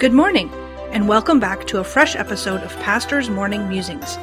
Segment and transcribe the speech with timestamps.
[0.00, 0.48] Good morning,
[0.92, 4.16] and welcome back to a fresh episode of Pastor's Morning Musings.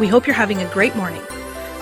[0.00, 1.20] We hope you're having a great morning.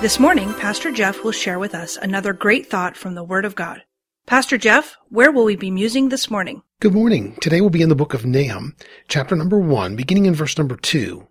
[0.00, 3.54] This morning, Pastor Jeff will share with us another great thought from the Word of
[3.54, 3.84] God.
[4.26, 6.62] Pastor Jeff, where will we be musing this morning?
[6.80, 7.36] Good morning.
[7.40, 8.74] Today we'll be in the book of Nahum,
[9.06, 11.28] chapter number one, beginning in verse number two.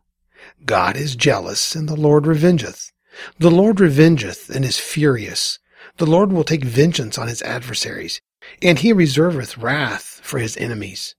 [0.64, 2.94] God is jealous, and the Lord revengeth.
[3.40, 5.60] The Lord revengeth, and is furious.
[5.98, 8.22] The Lord will take vengeance on his adversaries,
[8.62, 11.14] and he reserveth wrath for his enemies.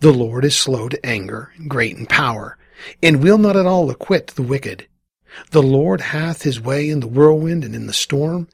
[0.00, 2.56] The Lord is slow to anger, great in power,
[3.02, 4.86] and will not at all acquit the wicked.
[5.50, 8.48] The Lord hath his way in the whirlwind and in the storm,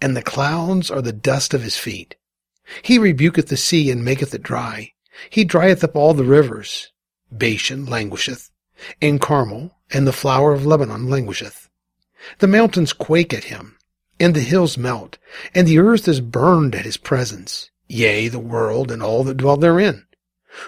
[0.00, 2.16] and the clouds are the dust of his feet.
[2.82, 4.92] He rebuketh the sea and maketh it dry.
[5.30, 6.90] He drieth up all the rivers.
[7.30, 8.50] Bashan languisheth,
[9.00, 11.68] and Carmel and the flower of Lebanon languisheth.
[12.38, 13.76] The mountains quake at him,
[14.18, 15.18] and the hills melt,
[15.54, 19.56] and the earth is burned at his presence, yea, the world and all that dwell
[19.56, 20.06] therein.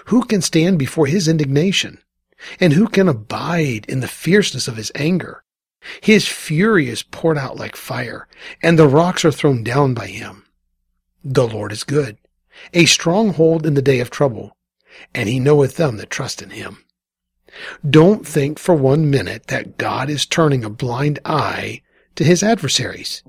[0.05, 1.99] Who can stand before his indignation?
[2.59, 5.43] And who can abide in the fierceness of his anger?
[6.01, 8.27] His fury is poured out like fire,
[8.61, 10.45] and the rocks are thrown down by him.
[11.23, 12.17] The Lord is good,
[12.73, 14.55] a stronghold in the day of trouble,
[15.13, 16.83] and he knoweth them that trust in him.
[17.87, 21.81] Don't think for one minute that God is turning a blind eye
[22.15, 23.23] to his adversaries.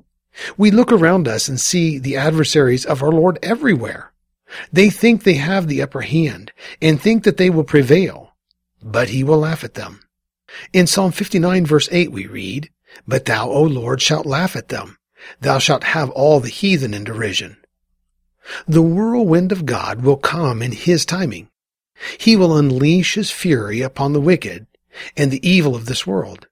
[0.56, 4.12] We look around us and see the adversaries of our Lord everywhere.
[4.72, 8.32] They think they have the upper hand and think that they will prevail,
[8.82, 10.00] but he will laugh at them.
[10.72, 12.70] In Psalm 59 verse 8 we read,
[13.06, 14.98] But thou, O Lord, shalt laugh at them.
[15.41, 17.56] Thou shalt have all the heathen in derision.
[18.66, 21.50] The whirlwind of God will come in his timing.
[22.16, 24.66] He will unleash his fury upon the wicked
[25.16, 26.47] and the evil of this world.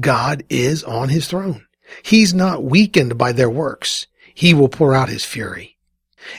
[0.00, 1.66] God is on his throne.
[2.02, 4.06] He's not weakened by their works.
[4.34, 5.71] He will pour out his fury.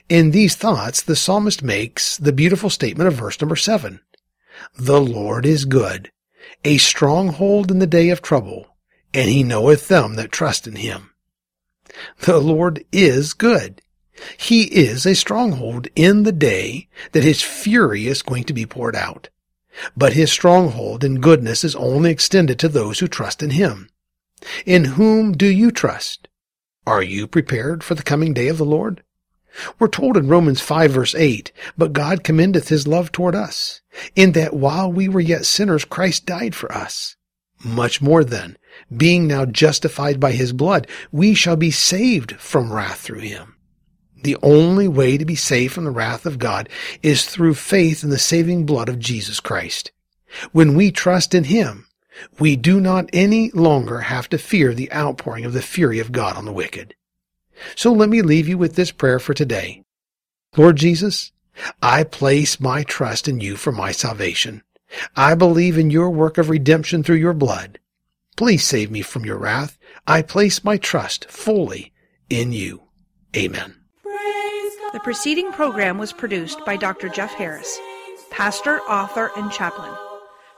[0.09, 3.99] In these thoughts, the psalmist makes the beautiful statement of verse number seven.
[4.77, 6.11] The Lord is good,
[6.63, 8.77] a stronghold in the day of trouble,
[9.13, 11.11] and he knoweth them that trust in him.
[12.21, 13.81] The Lord is good.
[14.37, 18.95] He is a stronghold in the day that his fury is going to be poured
[18.95, 19.29] out.
[19.97, 23.89] But his stronghold and goodness is only extended to those who trust in him.
[24.65, 26.27] In whom do you trust?
[26.85, 29.03] Are you prepared for the coming day of the Lord?
[29.79, 33.81] We're told in Romans 5 verse 8, But God commendeth his love toward us,
[34.15, 37.15] in that while we were yet sinners, Christ died for us.
[37.63, 38.57] Much more then,
[38.95, 43.55] being now justified by his blood, we shall be saved from wrath through him.
[44.23, 46.69] The only way to be saved from the wrath of God
[47.01, 49.91] is through faith in the saving blood of Jesus Christ.
[50.51, 51.87] When we trust in him,
[52.39, 56.37] we do not any longer have to fear the outpouring of the fury of God
[56.37, 56.95] on the wicked.
[57.75, 59.83] So let me leave you with this prayer for today.
[60.55, 61.31] Lord Jesus,
[61.81, 64.63] I place my trust in you for my salvation.
[65.15, 67.79] I believe in your work of redemption through your blood.
[68.35, 69.77] Please save me from your wrath.
[70.07, 71.91] I place my trust fully
[72.29, 72.83] in you.
[73.35, 73.75] Amen.
[74.93, 77.09] The preceding program was produced by Dr.
[77.09, 77.79] Jeff Harris,
[78.29, 79.91] pastor, author, and chaplain.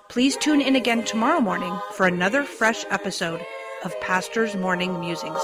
[0.09, 3.41] Please tune in again tomorrow morning for another fresh episode
[3.83, 5.39] of Pastor's Morning Musings.